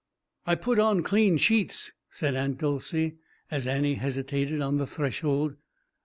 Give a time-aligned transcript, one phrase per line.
[0.47, 3.17] "I put on clean sheets," said Aunt Dolcey
[3.51, 5.57] as Annie hesitated on the threshold.